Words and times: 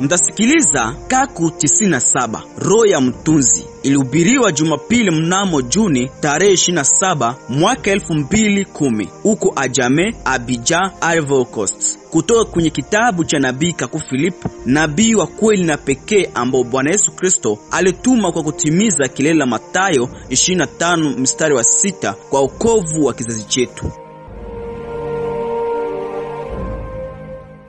Mtasikiliza 0.00 0.94
Kaku 1.08 1.42
97 1.44 2.40
Roho 2.58 2.86
ya 2.86 3.00
Mtunzi 3.00 3.66
ilihubiriwa 3.82 4.52
Jumapili 4.52 5.10
mnamo 5.10 5.62
Juni 5.62 6.10
tarehe 6.20 6.52
27 6.52 7.34
mwaka 7.48 7.94
2010 7.94 9.06
huko 9.22 9.52
Ajame, 9.56 10.16
abija 10.24 10.90
Ivory 11.16 11.46
kutoka 12.10 12.44
kwenye 12.44 12.70
kitabu 12.70 13.24
cha 13.24 13.38
nabii 13.38 13.72
Kaku 13.72 13.98
Philip, 13.98 14.34
nabii 14.66 15.14
wa 15.14 15.26
kweli 15.26 15.64
na 15.64 15.76
pekee 15.76 16.30
ambao 16.34 16.64
Bwana 16.64 16.90
Yesu 16.90 17.12
Kristo 17.12 17.58
alituma 17.70 18.32
kwa 18.32 18.42
kutimiza 18.42 19.08
kilele 19.08 19.38
la 19.38 19.46
matayo 19.46 20.08
25 20.30 21.18
mstari 21.18 21.54
wa 21.54 21.64
sita 21.64 22.12
kwa 22.30 22.42
ukovu 22.42 23.04
wa 23.04 23.14
kizazi 23.14 23.44
chetu. 23.44 23.90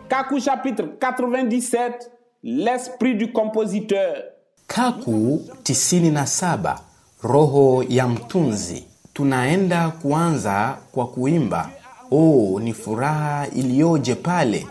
Kaku 0.07 0.39
chapitre 0.41 0.85
97, 0.85 1.91
l'esprit 2.43 3.15
du 3.15 3.31
compositeur. 3.31 4.15
Kaku 4.67 5.41
97 5.63 6.75
roho 7.23 7.83
ya 7.89 8.07
mtunzi. 8.07 8.83
Tunaenda 9.13 9.89
kuanza 9.89 10.77
kwa 10.91 11.07
kuimba, 11.07 11.69
oh, 12.11 12.59
ni 12.63 12.73
furaha 12.73 13.47
iliyoje 13.55 14.15
pale! 14.15 14.67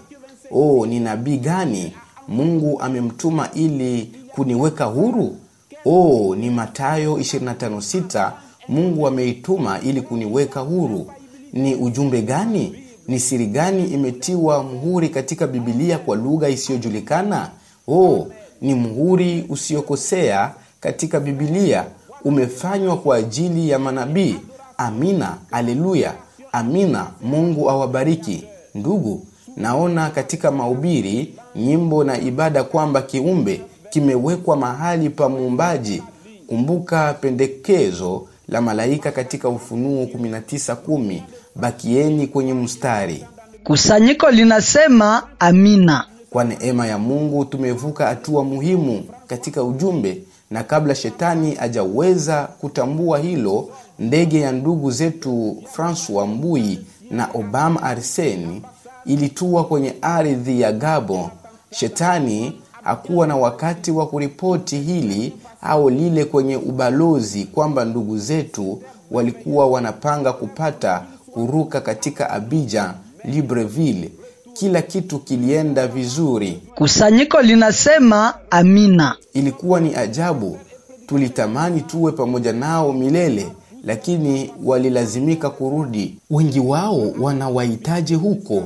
Oh, 0.51 0.87
ni 0.87 1.01
nabii 1.01 1.37
gani 1.37 1.93
Mungu 2.29 2.80
amemtuma 2.80 3.48
ili 3.55 4.12
kuniweka 4.35 4.85
huru? 4.85 5.37
Oh, 5.85 6.37
ni 6.38 6.51
Mathayo 6.51 7.16
25:6 7.16 8.33
Mungu 8.69 9.07
ameituma 9.07 9.80
ili 9.80 10.02
kuniweka 10.02 10.60
huru. 10.60 11.10
Ni 11.52 11.74
ujumbe 11.74 12.23
gani? 12.23 12.83
Ni 13.09 13.21
siri 13.21 13.46
gani 13.46 13.87
imetiwa 13.87 14.62
muhuri 14.62 15.09
katika 15.09 15.46
Biblia 15.46 15.99
kwa 15.99 16.16
lugha 16.16 16.49
isiyojulikana? 16.49 17.51
Oh, 17.88 18.26
ni 18.60 18.74
muhuri 18.74 19.46
usiokosea 19.48 20.54
katika 20.80 21.20
Bibilia, 21.20 21.84
umefanywa 22.24 22.96
kwa 22.96 23.16
ajili 23.16 23.68
ya 23.70 23.78
manabii. 23.78 24.37
Amina, 24.78 25.37
aleluya, 25.51 26.12
amina. 26.52 27.06
Mungu 27.23 27.70
awabariki 27.70 28.45
ndugu. 28.74 29.26
Naona 29.56 30.10
katika 30.10 30.51
mahubiri, 30.51 31.34
nyimbo 31.56 32.04
na 32.04 32.20
ibada 32.20 32.65
kwamba 32.65 33.02
kiumbe 33.02 33.60
kimewekwa 33.90 34.56
mahali 34.56 35.10
pa 35.10 35.28
muumbaji. 35.28 36.02
Kumbuka 36.46 37.15
pendekezo 37.15 38.26
la 38.48 38.60
malaika 38.62 39.12
katika 39.12 39.48
Ufunuo 39.48 40.04
19:10, 40.04 41.23
bakieni 41.56 42.26
kwenye 42.26 42.54
mstari. 42.54 43.24
Kusanyiko 43.65 44.30
linasema 44.30 45.23
amina. 45.38 46.04
Kwa 46.37 46.45
neema 46.45 46.87
ya 46.87 46.98
Mungu 46.98 47.45
tumevuka 47.45 48.06
hatua 48.06 48.45
muhimu 48.45 49.04
katika 49.26 49.62
ujumbe, 49.65 50.23
na 50.51 50.65
kabla 50.65 50.95
shetani 50.95 51.54
hajaweza 51.54 52.43
kutambua 52.60 53.18
hilo, 53.18 53.68
ndege 53.98 54.40
ya 54.40 54.52
ndugu 54.52 54.90
zetu 54.90 55.56
Francois 55.73 56.28
Mbui 56.28 56.78
na 57.10 57.28
Obama 57.34 57.82
Arseni 57.82 58.62
ilitua 59.06 59.65
kwenye 59.65 59.95
ardhi 60.02 60.60
ya 60.60 60.73
Gabo. 60.73 61.30
Shetani 61.70 62.60
hakuwa 62.82 63.26
na 63.26 63.37
wakati 63.37 63.90
wa 63.90 64.06
kuripoti 64.06 64.78
hili 64.78 65.32
au 65.62 65.91
lile 65.91 66.25
kwenye 66.25 66.56
ubalozi 66.56 67.44
kwamba 67.44 67.84
ndugu 67.84 68.19
zetu 68.19 68.82
walikuwa 69.10 69.66
wanapanga 69.66 70.32
kupata 70.32 71.03
kuruka 71.32 71.81
katika 71.81 72.31
Abidjan, 72.31 72.91
Libreville. 73.25 74.10
Kila 74.59 74.82
kitu 74.82 75.19
kilienda 75.19 75.87
vizuri. 75.87 76.62
Kusanyiko 76.75 77.41
linasema 77.43 78.34
amina. 78.50 79.17
Ilikuwa 79.34 79.81
ni 79.81 79.94
ajabu, 79.97 80.59
tulitamani 81.06 81.81
tuwe 81.81 82.12
pamoja 82.12 82.53
nao 82.53 82.93
milele, 82.93 83.47
lakini 83.84 84.50
walilazimika 84.65 85.50
kurudi. 85.50 86.19
Wengi 86.31 86.61
wao 86.61 87.12
wanawahitaji 87.21 88.15
huko, 88.15 88.62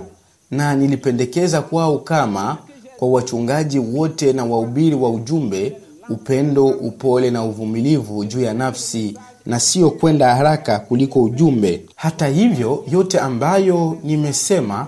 na 0.51 0.75
nilipendekeza 0.75 1.62
kwao 1.62 1.99
kama 1.99 2.57
kwa 2.97 3.09
wachungaji 3.09 3.78
wote 3.78 4.33
na 4.33 4.45
wahubiri 4.45 4.95
wa 4.97 5.11
ujumbe, 5.11 5.77
upendo, 6.09 6.67
upole 6.67 7.31
na 7.31 7.45
uvumilivu 7.45 8.25
juu 8.25 8.41
ya 8.41 8.55
nafsi 8.55 9.19
na 9.47 9.61
sio 9.61 9.91
kwenda 9.91 10.34
haraka 10.34 10.78
kuliko 10.78 11.22
ujumbe. 11.22 11.84
Hata 11.97 12.27
hivyo, 12.27 12.84
yote 12.93 13.19
ambayo 13.19 13.97
nimesema, 14.05 14.87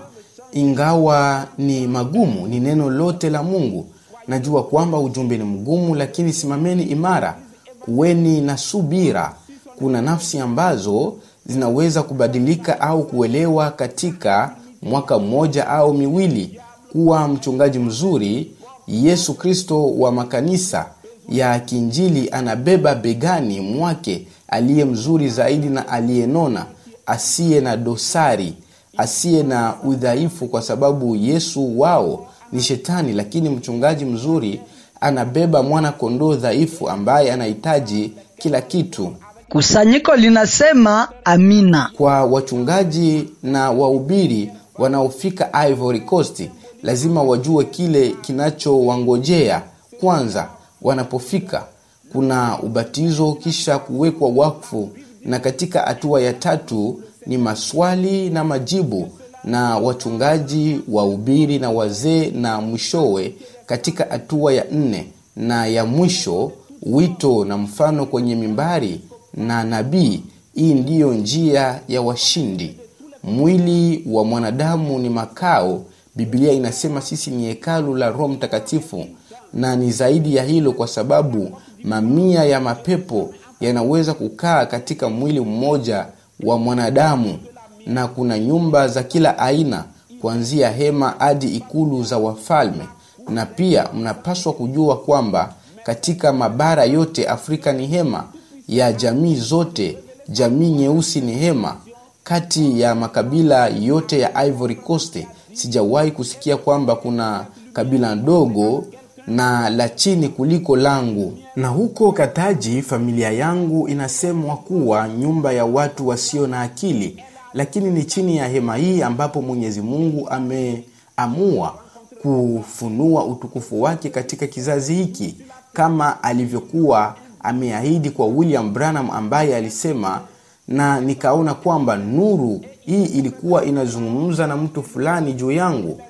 ingawa 0.53 1.47
ni 1.57 1.87
magumu, 1.87 2.47
ni 2.47 2.59
neno 2.59 2.89
lote 2.89 3.29
la 3.29 3.43
Mungu. 3.43 3.85
Najua 4.27 4.63
kwamba 4.63 4.99
ujumbe 4.99 5.37
ni 5.37 5.43
mgumu, 5.43 5.95
lakini 5.95 6.33
simameni 6.33 6.83
imara, 6.83 7.37
kuweni 7.79 8.41
na 8.41 8.57
subira. 8.57 9.33
Kuna 9.79 10.01
nafsi 10.01 10.39
ambazo 10.39 11.13
zinaweza 11.45 12.03
kubadilika 12.03 12.81
au 12.81 13.03
kuelewa 13.03 13.71
katika 13.71 14.55
mwaka 14.81 15.19
mmoja 15.19 15.67
au 15.67 15.93
miwili 15.93 16.59
kuwa 16.91 17.27
mchungaji 17.27 17.79
mzuri. 17.79 18.51
Yesu 18.87 19.33
Kristo 19.33 19.91
wa 19.97 20.11
makanisa 20.11 20.85
ya 21.29 21.59
Kinjili 21.59 22.29
anabeba 22.31 22.95
begani 22.95 23.59
mwake 23.61 24.27
aliye 24.47 24.85
mzuri 24.85 25.29
zaidi 25.29 25.67
na 25.69 25.87
aliyenona, 25.87 26.65
asiye 27.05 27.61
na 27.61 27.77
dosari, 27.77 28.53
asiye 28.97 29.43
na 29.43 29.73
udhaifu, 29.83 30.47
kwa 30.47 30.61
sababu 30.61 31.15
Yesu 31.15 31.79
wao 31.79 32.25
ni 32.51 32.61
Shetani, 32.61 33.13
lakini 33.13 33.49
mchungaji 33.49 34.05
mzuri 34.05 34.61
anabeba 35.01 35.63
mwana 35.63 35.91
kondoo 35.91 36.35
dhaifu 36.35 36.89
ambaye 36.89 37.31
anahitaji 37.33 38.13
kila 38.37 38.61
kitu. 38.61 39.13
Kusanyiko 39.49 40.15
linasema 40.15 41.07
amina. 41.25 41.89
Kwa 41.97 42.25
wachungaji 42.25 43.29
na 43.43 43.71
waubiri 43.71 44.51
wanaofika 44.77 45.67
Ivory 45.67 45.99
Coast, 46.01 46.43
lazima 46.83 47.23
wajue 47.23 47.63
kile 47.65 48.09
kinachowangojea. 48.21 49.61
Kwanza 49.99 50.47
wanapofika 50.81 51.63
kuna 52.11 52.59
ubatizo, 52.59 53.33
kisha 53.33 53.79
kuwekwa 53.79 54.29
wakfu, 54.29 54.89
na 55.25 55.39
katika 55.39 55.81
hatua 55.81 56.21
ya 56.21 56.33
tatu 56.33 57.01
ni 57.27 57.37
maswali 57.37 58.29
na 58.29 58.43
majibu 58.43 59.09
na 59.43 59.77
wachungaji, 59.77 60.79
wahubiri 60.91 61.59
na 61.59 61.71
wazee, 61.71 62.29
na 62.31 62.61
mwishowe 62.61 63.33
katika 63.65 64.05
hatua 64.09 64.53
ya 64.53 64.65
nne 64.71 65.07
na 65.35 65.67
ya 65.67 65.85
mwisho 65.85 66.51
wito 66.85 67.45
na 67.45 67.57
mfano 67.57 68.05
kwenye 68.05 68.35
mimbari 68.35 69.01
na 69.33 69.63
nabii. 69.63 70.23
Hii 70.55 70.73
ndiyo 70.73 71.13
njia 71.13 71.79
ya 71.87 72.01
washindi. 72.01 72.77
Mwili 73.23 74.03
wa 74.11 74.23
mwanadamu 74.25 74.99
ni 74.99 75.09
makao. 75.09 75.83
Biblia 76.15 76.51
inasema 76.53 77.01
sisi 77.01 77.31
ni 77.31 77.45
hekalu 77.45 77.95
la 77.95 78.09
Roho 78.09 78.27
Mtakatifu, 78.27 79.05
na 79.53 79.75
ni 79.75 79.91
zaidi 79.91 80.35
ya 80.35 80.43
hilo, 80.43 80.71
kwa 80.71 80.87
sababu 80.87 81.51
mamia 81.83 82.43
ya 82.43 82.59
mapepo 82.59 83.33
yanaweza 83.61 84.13
kukaa 84.13 84.65
katika 84.65 85.09
mwili 85.09 85.39
mmoja 85.39 86.05
wa 86.43 86.57
mwanadamu, 86.57 87.37
na 87.85 88.07
kuna 88.07 88.39
nyumba 88.39 88.87
za 88.87 89.03
kila 89.03 89.37
aina, 89.39 89.83
kuanzia 90.21 90.69
hema 90.71 91.15
hadi 91.19 91.47
ikulu 91.55 92.03
za 92.03 92.17
wafalme. 92.17 92.87
Na 93.29 93.45
pia 93.45 93.89
mnapaswa 93.93 94.53
kujua 94.53 94.97
kwamba 94.97 95.53
katika 95.83 96.33
mabara 96.33 96.83
yote 96.85 97.27
Afrika 97.27 97.73
ni 97.73 97.87
hema 97.87 98.23
ya 98.67 98.93
jamii 98.93 99.35
zote. 99.35 99.97
Jamii 100.29 100.69
nyeusi 100.69 101.21
ni 101.21 101.31
hema 101.31 101.77
kati 102.23 102.81
ya 102.81 102.95
makabila 102.95 103.67
yote 103.67 104.19
ya 104.19 104.45
Ivory 104.45 104.75
Coast. 104.75 105.17
Sijawahi 105.53 106.11
kusikia 106.11 106.57
kwamba 106.57 106.95
kuna 106.95 107.45
kabila 107.73 108.15
ndogo 108.15 108.85
na 109.27 109.69
la 109.69 109.89
chini 109.89 110.29
kuliko 110.29 110.75
langu. 110.77 111.37
Na 111.55 111.67
huko 111.67 112.11
Kataji, 112.11 112.81
familia 112.81 113.31
yangu 113.31 113.87
inasemwa 113.87 114.57
kuwa 114.57 115.09
nyumba 115.09 115.51
ya 115.53 115.65
watu 115.65 116.07
wasio 116.07 116.47
na 116.47 116.61
akili, 116.61 117.23
lakini 117.53 117.89
ni 117.91 118.03
chini 118.03 118.37
ya 118.37 118.47
hema 118.47 118.75
hii 118.75 119.01
ambapo 119.01 119.41
Mwenyezi 119.41 119.81
Mungu 119.81 120.29
ameamua 120.29 121.73
kufunua 122.21 123.25
utukufu 123.25 123.81
wake 123.81 124.09
katika 124.09 124.47
kizazi 124.47 124.93
hiki, 124.95 125.35
kama 125.73 126.23
alivyokuwa 126.23 127.15
ameahidi 127.43 128.09
kwa 128.09 128.25
William 128.27 128.73
Branham 128.73 129.11
ambaye 129.11 129.55
alisema, 129.55 130.21
na 130.67 130.99
nikaona 131.01 131.53
kwamba 131.53 131.95
nuru 131.97 132.61
hii 132.79 133.05
ilikuwa 133.05 133.65
inazungumza 133.65 134.47
na 134.47 134.57
mtu 134.57 134.83
fulani 134.83 135.33
juu 135.33 135.51
yangu. 135.51 136.01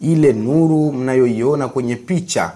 Ile 0.00 0.32
nuru 0.32 0.92
mnayoiona 0.92 1.68
kwenye 1.68 1.96
picha 1.96 2.52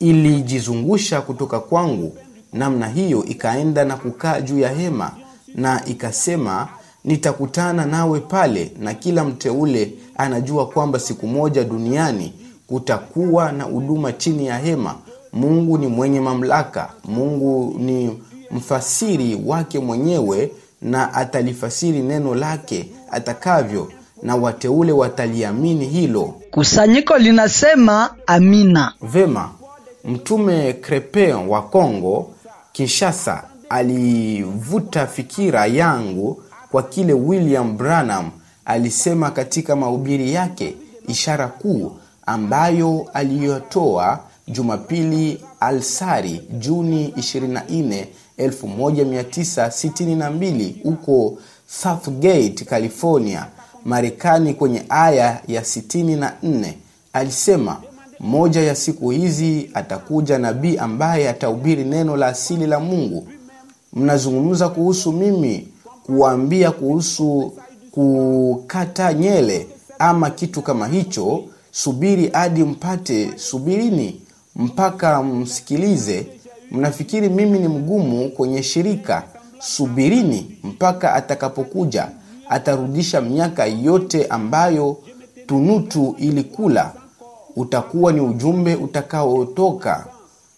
ilijizungusha 0.00 1.20
kutoka 1.20 1.60
kwangu 1.60 2.16
namna 2.52 2.88
hiyo, 2.88 3.24
ikaenda 3.24 3.84
na 3.84 3.96
kukaa 3.96 4.40
juu 4.40 4.58
ya 4.58 4.68
hema 4.68 5.10
na 5.54 5.84
ikasema, 5.86 6.68
nitakutana 7.04 7.86
nawe 7.86 8.20
pale. 8.20 8.72
Na 8.80 8.94
kila 8.94 9.24
mteule 9.24 9.92
anajua 10.16 10.66
kwamba 10.66 10.98
siku 10.98 11.26
moja 11.26 11.64
duniani 11.64 12.32
kutakuwa 12.66 13.52
na 13.52 13.64
huduma 13.64 14.12
chini 14.12 14.46
ya 14.46 14.58
hema 14.58 14.94
mungu 15.32 15.78
ni 15.78 15.86
mwenye 15.86 16.20
mamlaka 16.20 16.90
mungu 17.04 17.76
ni 17.78 18.18
mfasiri 18.50 19.40
wake 19.46 19.78
mwenyewe 19.78 20.50
na 20.82 21.14
atalifasiri 21.14 21.98
neno 22.02 22.34
lake 22.34 22.90
atakavyo 23.10 23.92
na 24.22 24.36
wateule 24.36 24.92
wataliamini 24.92 25.86
hilo 25.86 26.34
Kusanyiko 26.50 27.18
linasema 27.18 28.10
amina. 28.26 28.92
vema 29.02 29.50
mtume 30.06 30.72
crepin 30.72 31.32
wa 31.32 31.62
congo 31.62 32.30
kinshasa 32.72 33.42
alivuta 33.68 35.06
fikira 35.06 35.66
yangu 35.66 36.42
kwa 36.70 36.82
kile 36.82 37.12
william 37.12 37.76
branham 37.76 38.30
alisema 38.64 39.30
katika 39.30 39.76
mahubiri 39.76 40.32
yake 40.32 40.74
ishara 41.08 41.48
kuu 41.48 41.92
ambayo 42.26 43.06
aliyotoa 43.14 44.20
jumapili 44.48 45.44
alsari 45.60 46.42
juni 46.58 47.08
24 47.08 48.06
1962 48.38 50.82
huko 50.82 51.38
southgate 51.68 52.64
california 52.64 53.46
marekani 53.84 54.54
kwenye 54.54 54.82
aya 54.88 55.40
ya 55.48 55.60
64 55.60 56.72
alisema 57.12 57.80
moja 58.20 58.60
ya 58.62 58.74
siku 58.74 59.10
hizi 59.10 59.70
atakuja 59.74 60.38
nabii 60.38 60.76
ambaye 60.76 61.28
atahubiri 61.28 61.84
neno 61.84 62.16
la 62.16 62.26
asili 62.26 62.66
la 62.66 62.80
mungu. 62.80 63.28
Mnazungumza 63.92 64.68
kuhusu 64.68 65.12
mimi 65.12 65.68
kuwaambia 66.06 66.70
kuhusu 66.70 67.52
kukata 67.90 69.12
nyele 69.14 69.66
ama 69.98 70.30
kitu 70.30 70.62
kama 70.62 70.88
hicho. 70.88 71.44
Subiri 71.70 72.28
hadi 72.32 72.64
mpate 72.64 73.30
subirini 73.36 74.20
mpaka 74.56 75.22
msikilize. 75.22 76.26
Mnafikiri 76.70 77.28
mimi 77.28 77.58
ni 77.58 77.68
mgumu 77.68 78.30
kwenye 78.30 78.62
shirika? 78.62 79.22
Subirini 79.58 80.58
mpaka 80.64 81.14
atakapokuja. 81.14 82.08
Atarudisha 82.48 83.20
miaka 83.20 83.66
yote 83.66 84.26
ambayo 84.26 84.96
tunutu 85.46 86.16
ilikula 86.18 86.92
utakuwa 87.56 88.12
ni 88.12 88.20
ujumbe 88.20 88.74
utakaotoka. 88.74 90.06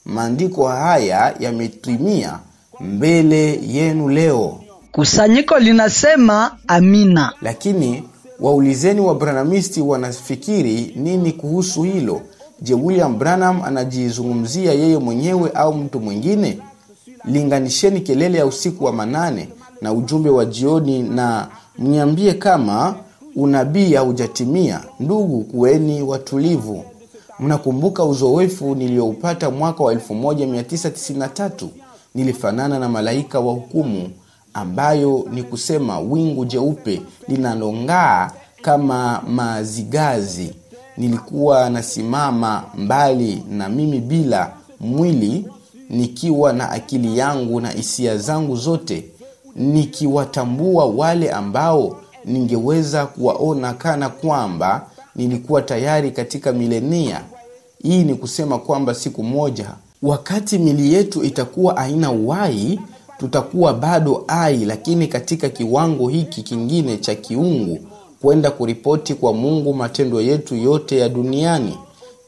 Maandiko 0.05 0.69
haya 0.69 1.35
yametimia 1.41 2.39
mbele 2.81 3.61
yenu 3.69 4.09
leo. 4.09 4.61
Kusanyiko 4.93 5.59
linasema 5.59 6.56
amina. 6.69 7.33
lakini 7.43 8.05
waulizeni 8.41 9.00
wa 9.00 9.15
branamisti 9.15 9.81
wanafikiri 9.81 10.93
nini 10.97 11.33
kuhusu 11.33 11.83
hilo. 11.83 12.21
Je 12.61 12.75
william 12.75 13.19
branham 13.19 13.62
anajizungumzia 13.62 14.73
yeye 14.73 14.99
mwenyewe 14.99 15.50
au 15.55 15.75
mtu 15.75 16.00
mwingine? 16.00 16.59
Linganisheni 17.25 18.00
kelele 18.00 18.39
ya 18.39 18.47
usiku 18.47 18.85
wa 18.85 18.93
manane 18.93 19.49
na 19.83 19.93
ujumbe 19.93 20.31
wa 20.31 20.45
jioni 20.45 21.03
na 21.03 21.49
mniambie 21.79 22.33
kama 22.35 22.95
unabii 23.38 23.94
haujatimia 23.94 24.81
ndugu 25.00 25.40
kuweni 25.44 26.02
watulivu. 26.02 26.85
Mnakumbuka 27.40 28.05
uzoefu 28.05 28.75
niliyoupata 28.75 29.50
mwaka 29.50 29.85
wa 29.85 29.94
1993 29.94 31.50
nilifanana 32.14 32.79
na 32.79 32.88
malaika 32.88 33.40
wa 33.40 33.52
hukumu 33.52 34.11
ambayo 34.55 35.25
ni 35.32 35.43
kusema 35.43 36.00
wingu 36.00 36.44
jeupe 36.44 37.02
linalong'aa 37.29 38.31
kama 38.62 39.23
mazigazi. 39.29 40.55
Nilikuwa 40.96 41.70
nasimama 41.70 42.64
mbali 42.76 43.43
na 43.50 43.69
mimi 43.69 44.00
bila 44.00 44.52
mwili 44.81 45.46
nikiwa 45.90 46.52
na 46.52 46.70
akili 46.70 47.19
yangu 47.19 47.61
na 47.61 47.70
hisia 47.70 48.17
zangu 48.17 48.56
zote 48.56 49.05
nikiwatambua 49.56 50.85
wale 50.85 51.31
ambao 51.31 51.96
ningeweza 52.28 53.06
kuwaona 53.06 53.72
kana 53.75 54.08
kwamba 54.08 54.86
nilikuwa 55.16 55.62
tayari 55.62 56.10
katika 56.10 56.52
milenia. 56.52 57.20
Hii 57.82 58.04
ni 58.04 58.14
kusema 58.14 58.58
kwamba 58.58 58.94
siku 58.94 59.22
moja 59.22 59.70
wakati 60.02 60.58
mili 60.58 60.94
yetu 60.94 61.25
itakuwa 61.25 61.76
aina 61.76 62.10
uwai 62.10 62.80
tutakuwa 63.19 63.75
bado 63.75 64.25
ai 64.28 64.64
lakini 64.64 65.06
katika 65.06 65.48
kiwango 65.48 66.08
hiki 66.08 66.42
kingine 66.42 66.96
cha 66.96 67.14
kiungu 67.14 67.78
kwenda 68.22 68.50
kuripoti 68.50 69.14
kwa 69.14 69.32
mungu 69.32 69.75
matendo 69.75 70.20
yetu 70.20 70.54
yote 70.56 70.98
ya 70.98 71.08
duniani. 71.08 71.78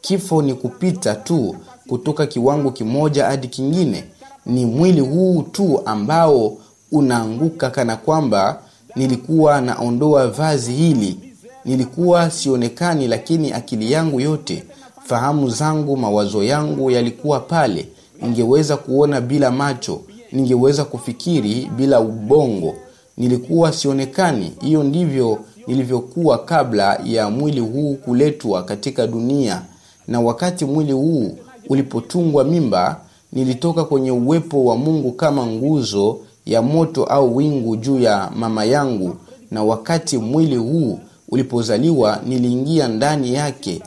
Kifo 0.00 0.42
ni 0.42 0.54
kupita 0.54 1.14
tu 1.14 1.56
kutoka 1.88 2.26
kiwango 2.26 2.70
kimoja 2.70 3.24
hadi 3.24 3.48
kingine. 3.48 4.04
Ni 4.46 4.66
mwili 4.66 5.00
huu 5.00 5.42
tu 5.42 5.80
ambao 5.84 6.56
unaanguka 6.92 7.70
kana 7.70 7.96
kwamba 7.96 8.62
nilikuwa 8.96 9.60
naondoa 9.60 10.26
vazi 10.28 10.72
hili. 10.72 11.16
Nilikuwa 11.64 12.30
sionekani 12.30 13.08
lakini 13.08 13.52
akili 13.52 13.92
yangu 13.92 14.20
yote 14.20 14.62
fahamu 15.04 15.50
zangu 15.50 15.96
mawazo 15.96 16.42
yangu 16.44 16.90
yalikuwa 16.90 17.40
pale. 17.40 17.88
Ningeweza 18.22 18.76
kuona 18.76 19.20
bila 19.20 19.50
macho. 19.50 20.00
Ningeweza 20.32 20.84
kufikiri 20.84 21.70
bila 21.76 22.00
ubongo. 22.00 22.74
Nilikuwa 23.16 23.72
sionekani. 23.72 24.52
Hiyo 24.60 24.82
ndivyo 24.82 25.38
nilivyokuwa 25.66 26.38
kabla 26.38 27.00
ya 27.04 27.30
mwili 27.30 27.60
huu 27.60 27.94
kuletwa 27.94 28.62
katika 28.62 29.06
dunia. 29.06 29.62
Na 30.08 30.20
wakati 30.20 30.64
mwili 30.64 30.92
huu 30.92 31.36
ulipotungwa 31.68 32.44
mimba 32.44 33.00
nilitoka 33.32 33.84
kwenye 33.84 34.10
uwepo 34.10 34.64
wa 34.64 34.76
mungu 34.76 35.12
kama 35.12 35.46
nguzo 35.46 36.18
ya 36.46 36.62
moto 36.62 37.04
au 37.04 37.36
wingu 37.36 37.76
juu 37.76 37.98
ya 38.00 38.30
mama 38.36 38.64
yangu 38.64 39.16
na 39.50 39.64
wakati 39.64 40.18
mwili 40.18 40.56
huu 40.56 40.98
ulipozaliwa 41.28 42.20
niliingia 42.26 42.88
ndani 42.88 43.34
yake 43.34 43.82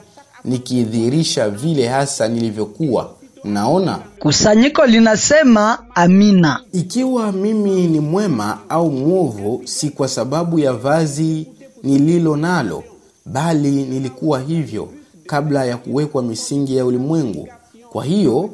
nikidhihirisha 0.45 1.49
vile 1.49 1.87
hasa 1.87 2.27
nilivyokuwa 2.27 3.09
naona. 3.43 3.99
Kusanyiko 4.19 4.85
linasema 4.85 5.77
amina. 5.95 6.59
ikiwa 6.73 7.31
mimi 7.31 7.87
ni 7.87 7.99
mwema 7.99 8.59
au 8.69 8.91
mwovu 8.91 9.61
si 9.65 9.89
kwa 9.89 10.07
sababu 10.07 10.59
ya 10.59 10.73
vazi 10.73 11.47
nililo 11.83 12.35
nalo 12.35 12.83
bali 13.25 13.71
nilikuwa 13.71 14.39
hivyo 14.39 14.89
kabla 15.25 15.65
ya 15.65 15.77
kuwekwa 15.77 16.23
misingi 16.23 16.77
ya 16.77 16.85
ulimwengu 16.85 17.47
kwa 17.91 18.05
hiyo 18.05 18.49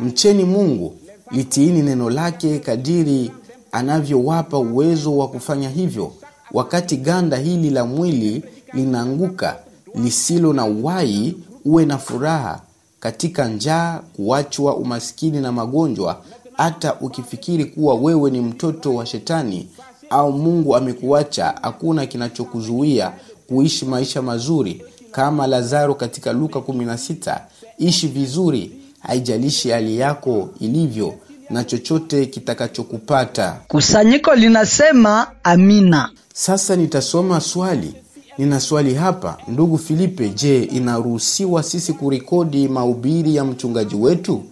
mcheni 0.00 0.44
mungu 0.44 0.96
litiini 1.30 1.82
neno 1.82 2.10
lake 2.10 2.58
kadiri 2.58 3.30
anavyowapa 3.72 4.58
uwezo 4.58 5.16
wa 5.16 5.28
kufanya 5.28 5.68
hivyo. 5.68 6.12
Wakati 6.52 6.96
ganda 6.96 7.36
hili 7.36 7.70
la 7.70 7.84
mwili 7.84 8.42
linaanguka 8.72 9.56
lisilo 9.94 10.52
na 10.52 10.64
uhai 10.66 11.34
uwe 11.64 11.86
na 11.86 11.98
furaha. 11.98 12.60
Katika 13.00 13.48
njaa 13.48 13.98
kuachwa 14.16 14.76
umaskini 14.76 15.40
na 15.40 15.52
magonjwa 15.52 16.22
hata 16.52 16.94
ukifikiri 17.00 17.64
kuwa 17.64 17.94
wewe 17.94 18.30
ni 18.30 18.40
mtoto 18.40 18.94
wa 18.94 19.06
shetani 19.06 19.68
au 20.10 20.32
mungu 20.32 20.76
amekuacha 20.76 21.54
hakuna 21.62 22.06
kinachokuzuia 22.06 23.12
kuishi 23.48 23.84
maisha 23.84 24.22
mazuri. 24.22 24.82
Kama 25.10 25.46
lazaro 25.46 25.94
katika 25.94 26.32
luka 26.32 26.58
16 26.58 27.40
ishi 27.78 28.08
vizuri 28.08 28.72
haijalishi 29.00 29.70
hali 29.70 29.98
yako 29.98 30.48
ilivyo 30.60 31.14
na 31.50 31.64
chochote 31.64 32.26
kitakachokupata. 32.26 33.56
Kusanyiko 33.68 34.34
linasema 34.34 35.26
amina. 35.44 36.10
sasa 36.34 36.76
nitasoma 36.76 37.40
swali. 37.40 37.94
Nina 38.38 38.60
swali 38.60 38.94
hapa. 38.94 39.36
Ndugu 39.48 39.78
filipe 39.78 40.28
je 40.28 40.62
inaruhusiwa 40.62 41.62
sisi 41.62 41.92
kurekodi 41.92 42.68
mahubiri 42.68 43.36
ya 43.36 43.44
mchungaji 43.44 43.94
wetu? 43.94 44.42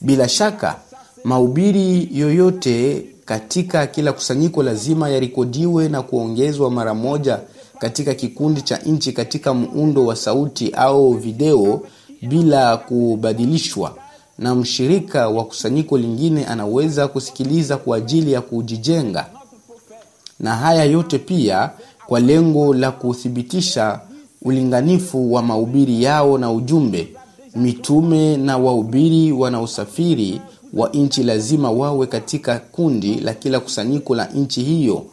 Bila 0.00 0.28
shaka 0.28 0.76
mahubiri 1.24 2.08
yoyote 2.12 3.06
katika 3.24 3.86
kila 3.86 4.12
kusanyiko 4.12 4.62
lazima 4.62 5.08
yarekodiwe 5.08 5.88
na 5.88 6.02
kuongezwa 6.02 6.70
mara 6.70 6.94
moja 6.94 7.38
katika 7.78 8.14
kikundi 8.14 8.62
cha 8.62 8.76
nchi 8.76 9.12
katika 9.12 9.54
muundo 9.54 10.06
wa 10.06 10.16
sauti 10.16 10.70
au 10.70 11.12
video 11.12 11.82
bila 12.22 12.76
kubadilishwa 12.76 13.94
na 14.40 14.54
mshirika 14.54 15.28
wa 15.28 15.44
kusanyiko 15.44 15.98
lingine 15.98 16.44
anaweza 16.46 17.08
kusikiliza 17.08 17.76
kwa 17.76 17.96
ajili 17.96 18.32
ya 18.32 18.40
kujijenga. 18.40 19.26
Na 20.40 20.56
haya 20.56 20.84
yote 20.84 21.18
pia 21.18 21.70
kwa 22.06 22.20
lengo 22.20 22.74
la 22.74 22.90
kuthibitisha 22.90 24.00
ulinganifu 24.42 25.32
wa 25.32 25.42
maubiri 25.42 26.02
yao 26.02 26.38
na 26.38 26.52
ujumbe 26.52 27.08
mitume 27.56 28.36
na 28.36 28.58
waubiri 28.58 29.32
wanaosafiri 29.32 30.40
wa 30.74 30.88
nchi 30.88 31.22
lazima 31.22 31.70
wawe 31.70 32.06
katika 32.06 32.58
kundi 32.58 33.14
la 33.14 33.34
kila 33.34 33.60
kusanyiko 33.60 34.14
la 34.14 34.26
nchi 34.26 34.62
hiyo 34.62 35.04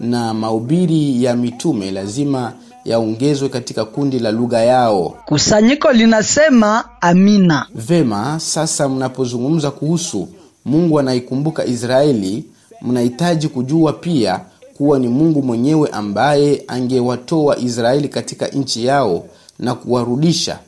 na 0.00 0.34
maubiri 0.34 1.24
ya 1.24 1.36
mitume 1.36 1.90
lazima 1.90 2.52
yaongezwe 2.86 3.48
katika 3.48 3.84
kundi 3.84 4.18
la 4.18 4.30
lugha 4.30 4.60
yao. 4.64 5.14
Kusanyiko 5.26 5.92
linasema 5.92 6.84
amina. 7.00 7.66
Vema, 7.74 8.40
sasa 8.40 8.88
mnapozungumza 8.88 9.70
kuhusu 9.70 10.28
Mungu 10.64 10.98
anaikumbuka 11.00 11.64
Israeli, 11.64 12.44
mnahitaji 12.82 13.48
kujua 13.48 13.92
pia 13.92 14.40
kuwa 14.76 14.98
ni 14.98 15.08
Mungu 15.08 15.42
mwenyewe 15.42 15.88
ambaye 15.88 16.64
angewatoa 16.68 17.58
Israeli 17.58 18.08
katika 18.08 18.46
nchi 18.48 18.84
yao 18.86 19.24
na 19.58 19.74
kuwarudisha. 19.74 20.58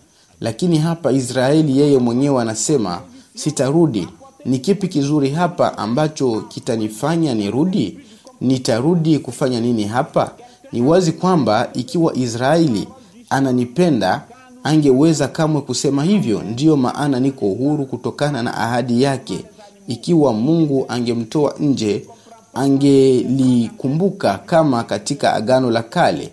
Lakini 0.40 0.78
hapa 0.78 1.12
Israeli 1.12 1.78
yeye 1.78 1.98
mwenyewe 1.98 2.42
anasema 2.42 3.00
sitarudi. 3.34 4.08
Ni 4.44 4.58
kipi 4.58 4.88
kizuri 4.88 5.30
hapa 5.30 5.78
ambacho 5.78 6.40
kitanifanya 6.48 7.34
nirudi? 7.34 7.98
Nitarudi 8.40 9.18
kufanya 9.18 9.60
nini 9.60 9.84
hapa? 9.84 10.30
Ni 10.72 10.82
wazi 10.82 11.12
kwamba 11.12 11.68
ikiwa 11.74 12.14
Israeli 12.16 12.88
ananipenda 13.30 14.22
angeweza 14.64 15.28
kamwe 15.28 15.60
kusema 15.60 16.04
hivyo. 16.04 16.42
Ndiyo 16.42 16.76
maana 16.76 17.20
niko 17.20 17.46
huru 17.46 17.86
kutokana 17.86 18.42
na 18.42 18.54
ahadi 18.56 19.02
yake. 19.02 19.44
Ikiwa 19.88 20.32
Mungu 20.32 20.84
angemtoa 20.88 21.54
nje, 21.60 22.06
angelikumbuka 22.54 24.38
kama 24.46 24.84
katika 24.84 25.32
Agano 25.34 25.70
la 25.70 25.82
Kale. 25.82 26.32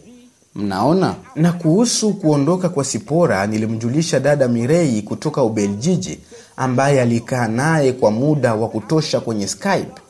Mnaona? 0.55 1.15
Na 1.35 1.53
kuhusu 1.53 2.13
kuondoka 2.13 2.69
kwa 2.69 2.83
Sipora, 2.83 3.47
nilimjulisha 3.47 4.19
dada 4.19 4.47
Mirei 4.47 5.01
kutoka 5.01 5.43
Ubeljiji 5.43 6.19
ambaye 6.57 7.01
alikaa 7.01 7.47
naye 7.47 7.93
kwa 7.93 8.11
muda 8.11 8.55
wa 8.55 8.67
kutosha 8.69 9.19
kwenye 9.19 9.47
Skype. 9.47 10.01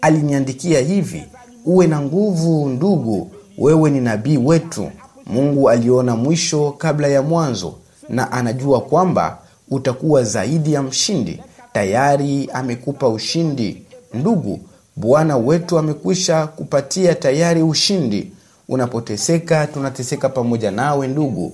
Aliniandikia 0.00 0.80
hivi: 0.80 1.24
uwe 1.66 1.86
na 1.86 2.00
nguvu 2.00 2.68
ndugu, 2.68 3.30
wewe 3.58 3.90
ni 3.90 4.00
nabii 4.00 4.36
wetu. 4.36 4.90
Mungu 5.26 5.70
aliona 5.70 6.16
mwisho 6.16 6.70
kabla 6.78 7.08
ya 7.08 7.22
mwanzo 7.22 7.74
na 8.08 8.32
anajua 8.32 8.80
kwamba 8.80 9.38
utakuwa 9.70 10.24
zaidi 10.24 10.72
ya 10.72 10.82
mshindi. 10.82 11.40
Tayari 11.72 12.50
amekupa 12.52 13.08
ushindi 13.08 13.82
ndugu. 14.14 14.60
Bwana 14.96 15.36
wetu 15.36 15.78
amekwisha 15.78 16.46
kupatia 16.46 17.14
tayari 17.14 17.62
ushindi. 17.62 18.32
Unapoteseka, 18.68 19.66
tunateseka 19.66 20.28
pamoja 20.28 20.70
nawe 20.70 21.08
ndugu. 21.08 21.52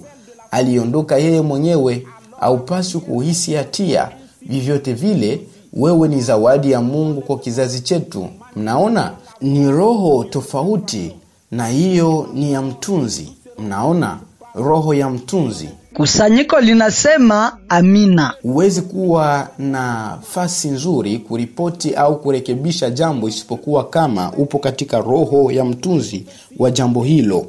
Aliondoka 0.50 1.16
yeye 1.16 1.40
mwenyewe, 1.40 2.06
aupaswi 2.40 3.00
kuhisi 3.00 3.54
hatia. 3.54 4.08
Vyovyote 4.42 4.92
vile, 4.92 5.40
wewe 5.72 6.08
ni 6.08 6.20
zawadi 6.20 6.70
ya 6.72 6.80
Mungu 6.80 7.20
kwa 7.20 7.38
kizazi 7.38 7.80
chetu. 7.80 8.28
Mnaona, 8.56 9.12
ni 9.40 9.70
roho 9.70 10.24
tofauti, 10.24 11.16
na 11.54 11.66
hiyo 11.68 12.28
ni 12.34 12.52
ya 12.52 12.62
mtunzi. 12.62 13.32
Mnaona, 13.58 14.18
roho 14.54 14.94
ya 14.94 15.10
mtunzi. 15.10 15.68
Kusanyiko 15.96 16.60
linasema 16.60 17.58
amina. 17.68 18.32
Huwezi 18.42 18.82
kuwa 18.82 19.48
na 19.58 20.18
fasi 20.30 20.68
nzuri 20.68 21.18
kuripoti 21.18 21.94
au 21.94 22.20
kurekebisha 22.20 22.90
jambo 22.90 23.28
isipokuwa 23.28 23.84
kama 23.88 24.32
upo 24.32 24.58
katika 24.58 24.98
roho 25.00 25.50
ya 25.50 25.64
mtunzi 25.64 26.26
wa 26.58 26.70
jambo 26.70 27.02
hilo. 27.04 27.46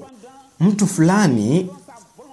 Mtu 0.60 0.88
fulani 0.88 1.70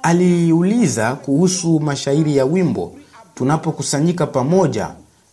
aliuliza 0.03 1.15
kuhusu 1.15 1.81
mashairi 1.81 2.37
ya 2.37 2.45
wimbo 2.45 2.93
tunapokusanyika 3.35 4.27
pamoja. 4.27 4.89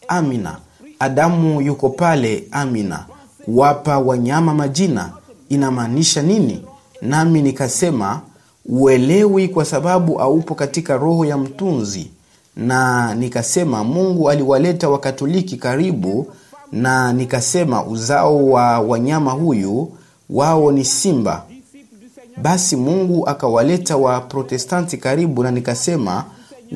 Amina, 0.07 0.57
Adamu 0.99 1.61
yuko 1.61 1.89
pale. 1.89 2.43
Amina, 2.51 3.05
kuwapa 3.45 3.99
wanyama 3.99 4.53
majina 4.53 5.09
inamaanisha 5.49 6.21
nini? 6.21 6.65
Nami 7.01 7.41
nikasema 7.41 8.21
uelewi 8.65 9.47
kwa 9.47 9.65
sababu 9.65 10.19
aupo 10.21 10.55
katika 10.55 10.97
roho 10.97 11.25
ya 11.25 11.37
mtunzi. 11.37 12.11
Na 12.55 13.15
nikasema 13.15 13.83
Mungu 13.83 14.29
aliwaleta 14.29 14.89
Wakatoliki 14.89 15.57
karibu, 15.57 16.27
na 16.71 17.13
nikasema 17.13 17.85
uzao 17.85 18.47
wa 18.49 18.79
wanyama 18.79 19.31
huyu 19.31 19.91
wao 20.29 20.71
ni 20.71 20.85
simba. 20.85 21.43
Basi 22.41 22.75
Mungu 22.75 23.27
akawaleta 23.29 23.97
Waprotestanti 23.97 24.97
karibu, 24.97 25.43
na 25.43 25.51
nikasema 25.51 26.23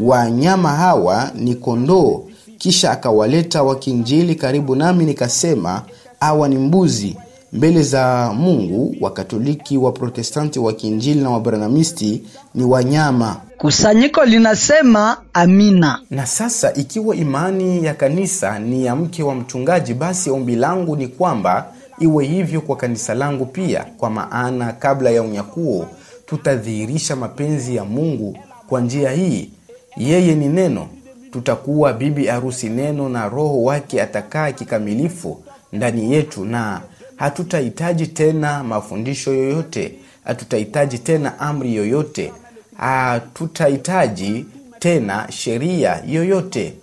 wanyama 0.02 0.70
hawa 0.70 1.32
ni 1.36 1.56
kondoo. 1.56 2.24
Kisha 2.58 2.92
akawaleta 2.92 3.64
Wakinjili 3.64 4.36
karibu, 4.36 4.76
nami 4.76 5.06
nikasema 5.06 5.82
awa 6.20 6.48
ni 6.50 6.58
mbuzi 6.58 7.18
mbele 7.54 7.84
za 7.84 8.34
Mungu. 8.36 8.96
Wakatoliki, 9.02 9.78
Waprotestanti, 9.78 10.60
Wakinjili 10.60 11.22
na 11.22 11.30
Wabranamisti 11.30 12.24
ni 12.56 12.64
wanyama. 12.64 13.36
Kusanyiko 13.58 14.26
linasema 14.26 15.18
amina. 15.34 16.00
Na 16.10 16.26
sasa 16.26 16.74
ikiwa 16.74 17.16
imani 17.16 17.86
ya 17.86 17.94
kanisa 17.94 18.60
ni 18.60 18.86
ya 18.86 18.96
mke 18.96 19.24
wa 19.24 19.36
mchungaji, 19.36 19.94
basi 19.94 20.30
ombi 20.30 20.56
langu 20.56 20.96
ni 20.96 21.08
kwamba 21.08 21.66
iwe 22.00 22.26
hivyo 22.26 22.62
kwa 22.62 22.76
kanisa 22.76 23.14
langu 23.14 23.46
pia, 23.46 23.86
kwa 23.98 24.10
maana 24.10 24.72
kabla 24.74 25.10
ya 25.10 25.24
unyakuo 25.24 25.88
tutadhihirisha 26.26 27.16
mapenzi 27.16 27.76
ya 27.76 27.86
Mungu 27.86 28.38
kwa 28.68 28.82
njia 28.82 29.12
hii. 29.12 29.50
Yeye 29.98 30.36
ni 30.36 30.48
Neno, 30.48 30.88
tutakuwa 31.32 31.94
bibi 31.94 32.30
arusi 32.30 32.70
Neno, 32.70 33.10
na 33.10 33.30
Roho 33.30 33.64
wake 33.64 34.02
atakaa 34.02 34.52
kikamilifu 34.52 35.44
ndani 35.74 36.14
yetu, 36.14 36.46
na 36.46 36.82
hatutahitaji 37.28 38.08
tena 38.08 38.64
mafundisho 38.64 39.34
yoyote, 39.34 39.94
hatutahitaji 40.24 40.98
tena 40.98 41.40
amri 41.40 41.76
yoyote, 41.76 42.32
hatutahitaji 42.78 44.46
tena 44.80 45.28
sheria 45.32 46.04
yoyote, 46.08 46.74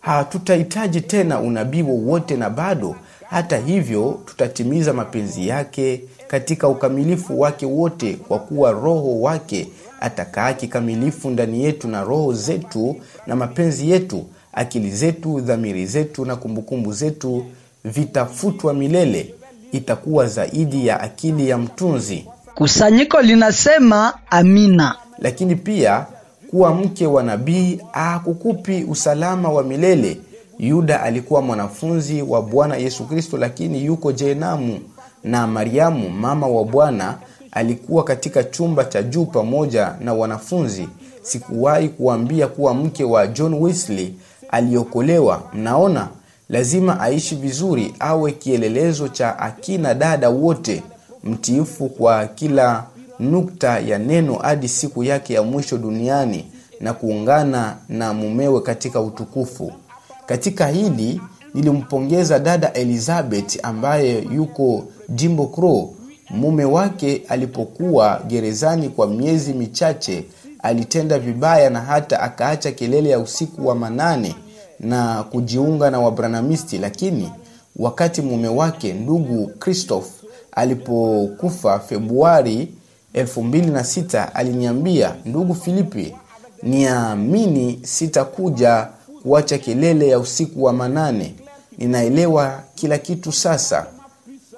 hatutahitaji 0.00 1.00
tena 1.00 1.40
unabii 1.40 1.82
wowote, 1.82 2.36
na 2.36 2.50
bado 2.50 2.96
hata 3.30 3.58
hivyo 3.58 4.20
tutatimiza 4.26 4.92
mapenzi 4.92 5.48
yake 5.48 6.00
katika 6.28 6.68
ukamilifu 6.68 7.40
wake 7.40 7.66
wote, 7.66 8.14
kwa 8.14 8.38
kuwa 8.38 8.70
Roho 8.72 9.20
wake 9.20 9.68
atakaa 10.00 10.52
kikamilifu 10.52 11.30
ndani 11.30 11.64
yetu, 11.64 11.88
na 11.88 12.04
roho 12.04 12.32
zetu 12.32 12.96
na 13.26 13.36
mapenzi 13.36 13.90
yetu, 13.90 14.26
akili 14.52 14.90
zetu, 14.90 15.40
dhamiri 15.40 15.86
zetu 15.86 16.24
na 16.24 16.36
kumbukumbu 16.36 16.92
zetu 16.92 17.44
vitafutwa 17.84 18.74
milele. 18.74 19.34
Itakuwa 19.72 20.26
zaidi 20.26 20.86
ya 20.86 21.00
akili 21.00 21.48
ya 21.48 21.58
mtunzi. 21.58 22.26
Kusanyiko 22.54 23.20
linasema 23.20 24.12
amina. 24.30 24.94
Lakini 25.18 25.56
pia 25.56 26.06
kuwa 26.50 26.74
mke 26.74 27.06
wa 27.06 27.22
nabii 27.22 27.80
hakukupi 27.92 28.84
usalama 28.88 29.48
wa 29.48 29.62
milele. 29.62 30.20
Yuda 30.58 31.02
alikuwa 31.02 31.42
mwanafunzi 31.42 32.22
wa 32.22 32.42
Bwana 32.42 32.76
Yesu 32.76 33.04
Kristo, 33.04 33.36
lakini 33.36 33.84
yuko 33.84 34.12
jehanamu, 34.12 34.80
na 35.24 35.46
Mariamu 35.46 36.10
mama 36.10 36.46
wa 36.46 36.64
Bwana 36.64 37.18
alikuwa 37.52 38.04
katika 38.04 38.44
chumba 38.44 38.84
cha 38.84 39.02
juu 39.02 39.24
pamoja 39.24 39.94
na 40.00 40.14
wanafunzi. 40.14 40.88
Sikuwahi 41.22 41.88
kuambia 41.88 42.46
kuwa 42.46 42.74
mke 42.74 43.04
wa 43.04 43.26
John 43.26 43.54
Wesley 43.54 44.14
aliokolewa. 44.50 45.42
Mnaona, 45.54 46.08
lazima 46.48 47.00
aishi 47.00 47.34
vizuri, 47.34 47.94
awe 47.98 48.32
kielelezo 48.32 49.08
cha 49.08 49.38
akina 49.38 49.94
dada 49.94 50.30
wote, 50.30 50.82
mtiifu 51.24 51.88
kwa 51.88 52.26
kila 52.26 52.84
nukta 53.20 53.78
ya 53.80 53.98
neno 53.98 54.34
hadi 54.34 54.68
siku 54.68 55.04
yake 55.04 55.34
ya 55.34 55.42
mwisho 55.42 55.78
duniani 55.78 56.44
na 56.80 56.92
kuungana 56.92 57.76
na 57.88 58.14
mumewe 58.14 58.60
katika 58.60 59.00
utukufu. 59.00 59.72
Katika 60.26 60.66
hili 60.66 61.20
nilimpongeza 61.54 62.38
dada 62.38 62.72
Elizabeth 62.72 63.58
ambaye 63.62 64.22
yuko 64.34 64.84
Jimbo 65.08 65.46
Crow. 65.46 65.94
Mume 66.30 66.64
wake 66.64 67.22
alipokuwa 67.28 68.22
gerezani 68.26 68.88
kwa 68.88 69.06
miezi 69.06 69.52
michache 69.52 70.24
alitenda 70.62 71.18
vibaya 71.18 71.70
na 71.70 71.80
hata 71.80 72.20
akaacha 72.20 72.72
kelele 72.72 73.10
ya 73.10 73.18
usiku 73.18 73.66
wa 73.66 73.74
manane 73.74 74.34
na 74.80 75.22
kujiunga 75.22 75.90
na 75.90 76.00
Wabranamisti, 76.00 76.78
lakini 76.78 77.32
wakati 77.76 78.22
mume 78.22 78.48
wake 78.48 78.92
ndugu 78.92 79.50
Christoph 79.58 80.06
alipokufa 80.52 81.78
Februari 81.78 82.68
26 83.14 84.28
aliniambia, 84.34 85.14
ndugu 85.24 85.54
Filipi, 85.54 86.14
niamini 86.62 87.80
sitakuja 87.82 88.88
kuacha 89.22 89.58
kelele 89.58 90.08
ya 90.08 90.18
usiku 90.18 90.64
wa 90.64 90.72
manane. 90.72 91.34
Ninaelewa 91.78 92.62
kila 92.74 92.98
kitu 92.98 93.32
sasa. 93.32 93.86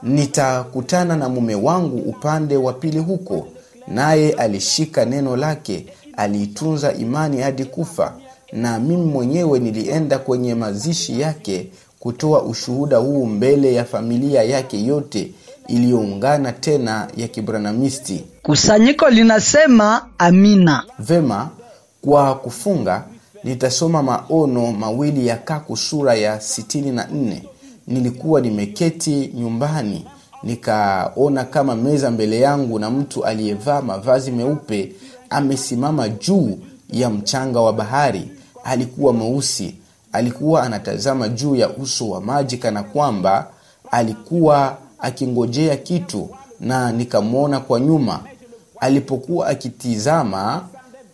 Nitakutana 0.03 1.17
na 1.17 1.29
mume 1.29 1.55
wangu 1.55 1.97
upande 1.97 2.57
wa 2.57 2.73
pili 2.73 2.99
huko, 2.99 3.49
naye 3.89 4.31
alishika 4.33 5.05
neno 5.05 5.37
lake, 5.37 5.87
aliitunza 6.17 6.93
imani 6.95 7.41
hadi 7.41 7.65
kufa, 7.65 8.13
na 8.52 8.78
mimi 8.78 9.05
mwenyewe 9.05 9.59
nilienda 9.59 10.19
kwenye 10.19 10.55
mazishi 10.55 11.21
yake 11.21 11.69
kutoa 11.99 12.43
ushuhuda 12.43 12.97
huu 12.97 13.26
mbele 13.26 13.75
ya 13.75 13.85
familia 13.85 14.43
yake 14.43 14.85
yote, 14.85 15.33
iliyoungana 15.69 16.52
tena 16.52 17.09
ya 17.17 17.28
kibranamisti. 17.28 18.25
Kusanyiko 18.43 19.09
linasema 19.11 20.07
amina. 20.19 20.85
vema 20.99 21.49
kwa 22.02 22.35
kufunga 22.35 23.05
nitasoma 23.45 24.02
maono 24.02 24.73
mawili 24.73 25.26
ya 25.26 25.37
kaku 25.37 25.76
sura 25.76 26.14
ya 26.14 26.37
64 26.37 27.37
nilikuwa 27.87 28.40
nimeketi 28.40 29.31
nyumbani 29.35 30.05
nikaona 30.43 31.45
kama 31.45 31.76
meza 31.76 32.11
mbele 32.11 32.40
yangu 32.40 32.78
na 32.78 32.90
mtu 32.90 33.25
aliyevaa 33.25 33.83
mavazi 33.83 34.31
meupe 34.31 34.93
amesimama 35.31 36.09
juu 36.09 36.59
ya 36.90 37.11
mchanga 37.11 37.61
wa 37.61 37.73
bahari 37.73 38.28
alikuwa 38.69 39.13
mweusi 39.13 39.75
alikuwa 40.13 40.63
anatazama 40.63 41.29
juu 41.29 41.55
ya 41.57 41.69
uso 41.71 42.09
wa 42.11 42.21
maji 42.21 42.57
kana 42.57 42.83
kwamba 42.83 43.47
alikuwa 43.91 44.77
akingojea 44.99 45.77
kitu 45.77 46.29
na 46.61 46.93
nikamwona 46.93 47.61
kwa 47.61 47.81
nyuma. 47.81 48.21
Alipokuwa 48.81 49.47
akitizama 49.47 50.65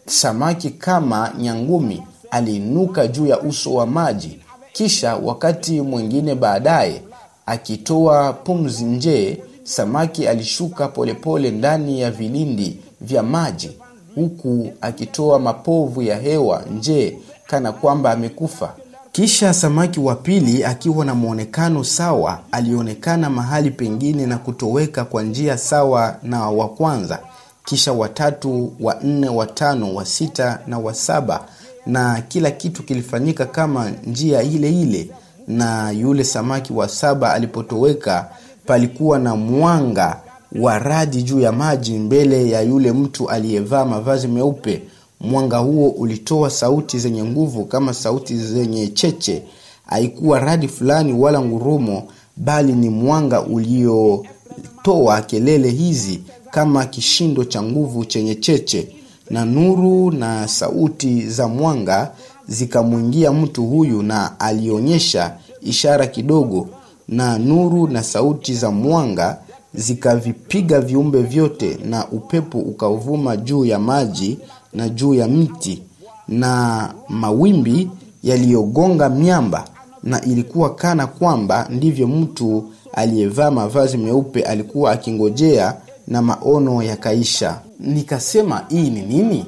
samaki 0.07 0.71
kama 0.71 1.33
nyangumi 1.39 2.03
aliinuka 2.31 3.07
juu 3.07 3.27
ya 3.27 3.41
uso 3.41 3.75
wa 3.75 3.87
maji. 3.87 4.39
Kisha 4.73 5.17
wakati 5.17 5.81
mwingine 5.81 6.35
baadaye 6.35 7.03
akitoa 7.47 8.33
pumzi 8.33 8.85
nje 8.85 9.43
samaki 9.63 10.27
alishuka 10.29 10.89
polepole 10.89 11.15
pole 11.15 11.51
ndani 11.51 12.01
ya 12.01 12.11
vilindi 12.11 12.79
vya 13.01 13.23
maji 13.23 13.71
huku 14.15 14.73
akitoa 14.81 15.39
mapovu 15.39 16.03
ya 16.03 16.17
hewa 16.19 16.63
nje 16.77 17.19
kana 17.47 17.73
kwamba 17.73 18.11
amekufa. 18.13 18.73
Kisha 19.13 19.55
samaki 19.55 20.01
wa 20.01 20.15
pili 20.15 20.65
akiwa 20.65 21.05
na 21.05 21.15
mwonekano 21.15 21.85
sawa 21.85 22.39
alionekana 22.53 23.31
mahali 23.31 23.71
pengine 23.71 24.27
na 24.27 24.39
kutoweka 24.39 25.05
kwa 25.05 25.23
njia 25.23 25.59
sawa 25.59 26.17
na 26.23 26.51
wa 26.51 26.69
kwanza. 26.69 27.19
Kisha 27.65 27.93
watatu 27.93 28.73
wa 28.81 28.95
nne 29.03 29.29
watano 29.29 29.95
wa 29.95 30.05
sita 30.07 30.59
na 30.67 30.79
wa 30.79 30.95
saba. 30.95 31.45
Na 31.87 32.23
kila 32.29 32.51
kitu 32.51 32.83
kilifanyika 32.83 33.47
kama 33.47 33.91
njia 34.07 34.43
ile 34.43 34.81
ile. 34.81 35.11
Na 35.49 35.91
yule 35.91 36.25
samaki 36.25 36.73
wa 36.73 36.89
saba 36.89 37.33
alipotoweka 37.33 38.29
palikuwa 38.67 39.19
na 39.19 39.37
mwanga 39.37 40.17
wa 40.61 40.79
radi 40.79 41.23
juu 41.23 41.41
ya 41.41 41.53
maji 41.53 41.99
mbele 41.99 42.51
ya 42.51 42.61
yule 42.63 42.93
mtu 42.93 43.31
aliyevaa 43.31 43.85
mavazi 43.85 44.29
meupe 44.29 44.83
mwanga 45.25 45.59
huo 45.59 45.89
ulitoa 45.89 46.51
sauti 46.51 46.99
zenye 46.99 47.25
nguvu 47.25 47.65
kama 47.65 47.95
sauti 47.95 48.37
zenye 48.37 48.89
cheche. 48.89 49.43
Haikuwa 49.87 50.41
radi 50.41 50.69
fulani 50.69 51.13
wala 51.13 51.41
ngurumo 51.41 52.03
bali 52.37 52.73
ni 52.73 52.89
mwanga 52.91 53.43
uliotoa 53.43 55.23
kelele 55.27 55.71
hizi 55.71 56.21
kama 56.51 56.85
kishindo 56.85 57.45
cha 57.45 57.63
nguvu 57.63 58.05
chenye 58.05 58.35
cheche. 58.35 58.89
Na 59.31 59.45
nuru 59.45 60.11
na 60.11 60.49
sauti 60.49 61.27
za 61.29 61.49
mwanga 61.49 62.13
zikamwingia 62.49 63.33
mtu 63.33 63.67
huyu 63.67 64.03
na 64.03 64.41
alionyesha 64.41 65.37
ishara 65.63 66.07
kidogo. 66.07 66.69
Na 67.09 67.39
nuru 67.39 67.87
na 67.89 68.03
sauti 68.03 68.55
za 68.55 68.71
mwanga 68.71 69.39
zikavipiga 69.75 70.81
viumbe 70.81 71.23
vyote 71.23 71.79
na 71.85 72.09
upepo 72.09 72.59
ukavuma 72.59 73.37
juu 73.37 73.65
ya 73.65 73.79
maji 73.79 74.39
na 74.75 74.89
juu 74.89 75.15
ya 75.15 75.29
miti 75.29 75.83
na 76.29 76.95
mawimbi 77.09 77.91
yaliyogonga 78.23 79.09
miamba 79.09 79.65
na 80.03 80.23
ilikuwa 80.25 80.75
kana 80.75 81.07
kwamba 81.07 81.67
ndivyo 81.71 82.07
mtu 82.09 82.65
aliyevaa 82.93 83.51
mavazi 83.51 83.97
meupe 83.97 84.43
alikuwa 84.43 84.93
akingojea 84.93 85.75
na 86.09 86.23
maono 86.23 86.83
yakaisha. 86.83 87.61
Nikasema 87.81 88.65
hii 88.69 88.91
ni 88.91 89.03
nini? 89.03 89.47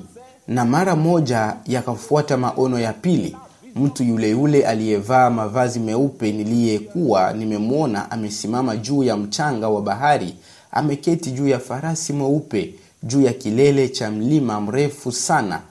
Na 0.48 0.64
mara 0.64 0.96
moja 0.96 1.56
yakafuata 1.66 2.36
maono 2.36 2.78
ya 2.78 2.92
pili 2.92 3.36
mtu 3.76 4.04
yule 4.04 4.30
yule 4.30 4.66
aliyevaa 4.66 5.30
mavazi 5.30 5.80
meupe 5.80 6.32
niliyekuwa 6.32 7.32
nimemwona 7.32 8.10
amesimama 8.10 8.76
juu 8.76 9.02
ya 9.02 9.16
mchanga 9.16 9.68
wa 9.68 9.82
bahari 9.82 10.34
ameketi 10.72 11.30
juu 11.30 11.48
ya 11.48 11.58
farasi 11.58 12.12
mweupe 12.12 12.74
juu 13.02 13.22
ya 13.22 13.32
kilele 13.32 13.88
cha 13.88 14.10
mlima 14.10 14.60
mrefu 14.60 15.12
sana 15.12 15.62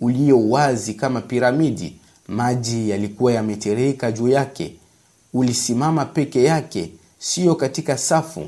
ulio 0.00 0.48
wazi 0.50 0.94
kama 0.94 1.20
piramidi. 1.20 1.96
Maji 2.28 2.90
yalikuwa 2.90 3.32
yametereka 3.32 4.12
juu 4.12 4.28
yake. 4.28 4.74
Ulisimama 5.34 6.04
peke 6.04 6.42
yake 6.44 6.90
siyo 7.18 7.54
katika 7.54 7.98
safu. 7.98 8.46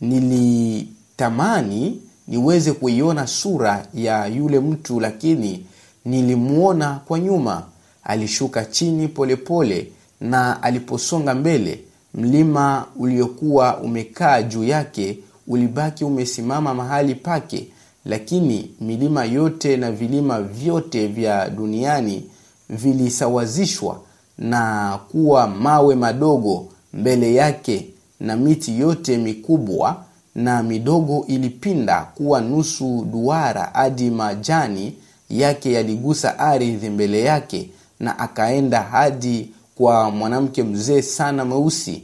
Nilitamani 0.00 2.00
niweze 2.28 2.72
kuiona 2.72 3.26
sura 3.26 3.86
ya 3.94 4.26
yule 4.26 4.60
mtu 4.60 5.00
lakini 5.00 5.66
nilimwona 6.04 7.00
kwa 7.06 7.18
nyuma. 7.20 7.62
Alishuka 8.04 8.64
chini 8.64 9.08
polepole 9.08 9.74
pole, 9.76 9.92
na 10.20 10.62
aliposonga 10.62 11.34
mbele 11.34 11.80
mlima 12.14 12.86
uliokuwa 12.96 13.78
umekaa 13.78 14.42
juu 14.42 14.64
yake 14.64 15.18
ulibaki 15.48 16.04
umesimama 16.04 16.74
mahali 16.74 17.14
pake 17.14 17.68
lakini 18.04 18.70
milima 18.80 19.24
yote 19.24 19.76
na 19.76 19.92
vilima 19.92 20.42
vyote 20.42 21.06
vya 21.06 21.50
duniani 21.50 22.24
vilisawazishwa 22.70 24.00
na 24.38 24.98
kuwa 25.10 25.46
mawe 25.48 25.94
madogo 25.94 26.66
mbele 26.94 27.34
yake 27.34 27.86
na 28.20 28.36
miti 28.36 28.80
yote 28.80 29.18
mikubwa 29.18 30.04
na 30.34 30.62
midogo 30.62 31.24
ilipinda 31.28 32.00
kuwa 32.14 32.40
nusu 32.40 33.06
duara 33.12 33.70
hadi 33.72 34.10
majani 34.10 34.92
yake 35.30 35.72
yaligusa 35.72 36.38
ardhi 36.38 36.90
mbele 36.90 37.20
yake 37.22 37.70
na 38.00 38.18
akaenda 38.18 38.80
hadi 38.82 39.50
kwa 39.74 40.10
mwanamke 40.10 40.62
mzee 40.62 41.02
sana 41.02 41.44
mweusi 41.44 42.02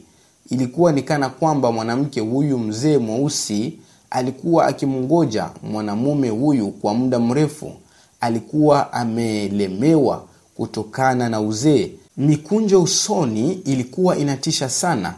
ilikuwa 0.50 0.92
ni 0.92 1.02
kana 1.02 1.28
kwamba 1.28 1.72
mwanamke 1.72 2.20
huyu 2.20 2.58
mzee 2.58 2.98
mweusi 2.98 3.78
alikuwa 4.10 4.66
akimngoja 4.66 5.50
mwanamume 5.62 6.28
huyu 6.28 6.68
kwa 6.70 6.94
muda 6.94 7.18
mrefu. 7.18 7.72
Alikuwa 8.20 8.92
amelemewa 8.92 10.24
kutokana 10.56 11.28
na 11.28 11.40
uzee. 11.40 11.90
Mikunjo 12.16 12.82
usoni 12.82 13.52
ilikuwa 13.52 14.16
inatisha 14.16 14.68
sana. 14.68 15.14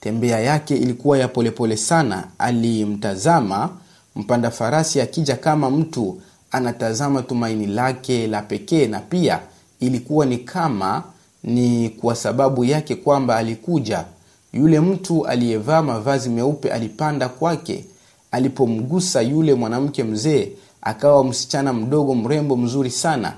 Tembea 0.00 0.40
yake 0.40 0.76
ilikuwa 0.76 1.18
ya 1.18 1.28
polepole 1.28 1.50
pole 1.50 1.76
sana. 1.76 2.24
Alimtazama 2.38 3.70
mpanda 4.16 4.50
farasi 4.50 5.00
akija 5.00 5.36
kama 5.36 5.70
mtu 5.70 6.20
anatazama 6.50 7.22
tumaini 7.22 7.66
lake 7.66 8.26
la 8.26 8.42
pekee 8.42 8.86
na 8.86 9.00
pia 9.00 9.40
ilikuwa 9.80 10.26
ni 10.26 10.38
kama 10.38 11.02
ni 11.44 11.88
kwa 11.88 12.16
sababu 12.16 12.64
yake 12.64 12.94
kwamba 12.94 13.36
alikuja 13.36 14.04
yule 14.52 14.80
mtu 14.80 15.26
aliyevaa 15.26 15.82
mavazi 15.82 16.28
meupe 16.30 16.72
alipanda 16.72 17.28
kwake. 17.28 17.84
Alipomgusa 18.30 19.22
yule 19.22 19.54
mwanamke 19.54 20.04
mzee 20.04 20.48
akawa 20.82 21.24
msichana 21.24 21.72
mdogo 21.72 22.14
mrembo 22.14 22.56
mzuri 22.56 22.90
sana. 22.90 23.32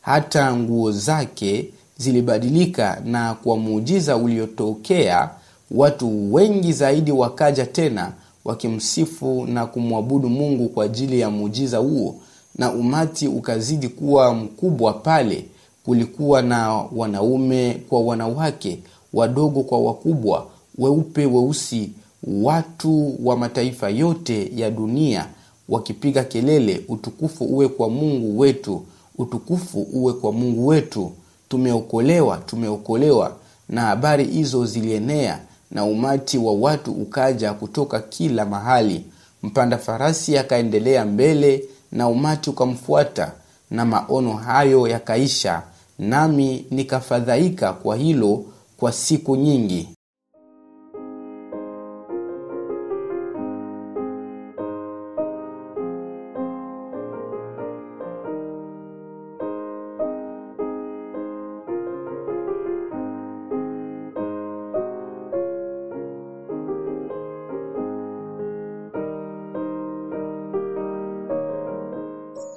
Hata 0.00 0.56
nguo 0.56 0.92
zake 0.92 1.68
zilibadilika 1.98 3.02
na 3.04 3.34
kwa 3.34 3.56
muujiza 3.56 4.16
uliotokea 4.16 5.30
watu 5.70 6.34
wengi 6.34 6.72
zaidi 6.72 7.12
wakaja 7.12 7.66
tena 7.66 8.12
wakimsifu 8.44 9.46
na 9.46 9.66
kumwabudu 9.66 10.28
mungu 10.28 10.68
kwa 10.68 10.84
ajili 10.84 11.20
ya 11.20 11.30
muujiza 11.30 11.78
huo 11.78 12.14
na 12.58 12.72
umati 12.72 13.28
ukazidi 13.28 13.88
kuwa 13.88 14.34
mkubwa 14.34 14.92
pale. 14.92 15.44
Kulikuwa 15.84 16.42
na 16.42 16.72
wanaume 16.96 17.80
kwa 17.88 18.00
wanawake 18.00 18.78
wadogo 19.12 19.62
kwa 19.62 19.80
wakubwa 19.80 20.46
weupe 20.78 21.26
weusi 21.26 21.90
watu 22.26 23.14
wa 23.28 23.36
mataifa 23.36 23.88
yote 23.90 24.52
ya 24.56 24.70
dunia 24.70 25.26
wakipiga 25.68 26.24
kelele 26.24 26.84
utukufu 26.88 27.44
uwe 27.44 27.68
kwa 27.68 27.88
mungu 27.90 28.38
wetu 28.38 28.82
utukufu 29.18 29.82
uwe 29.92 30.12
kwa 30.12 30.32
mungu 30.32 30.66
wetu 30.66 31.12
tumeokolewa 31.48 32.36
tumeokolewa. 32.36 33.36
Na 33.68 33.80
habari 33.80 34.24
hizo 34.24 34.66
zilienea 34.66 35.38
na 35.70 35.84
umati 35.84 36.38
wa 36.38 36.52
watu 36.52 36.92
ukaja 36.92 37.52
kutoka 37.52 38.00
kila 38.00 38.44
mahali. 38.46 39.04
Mpanda 39.42 39.78
farasi 39.78 40.38
akaendelea 40.38 41.04
mbele 41.04 41.64
na 41.92 42.08
umati 42.08 42.50
ukamfuata 42.50 43.32
na 43.70 43.84
maono 43.84 44.32
hayo 44.32 44.88
yakaisha 44.88 45.62
nami 45.98 46.66
nikafadhaika 46.70 47.72
kwa 47.72 47.96
hilo 47.96 48.44
kwa 48.76 48.92
siku 48.92 49.36
nyingi 49.36 49.88